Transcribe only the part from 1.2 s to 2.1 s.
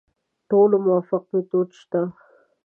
میتود شته.